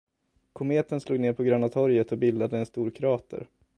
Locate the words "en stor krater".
2.59-3.47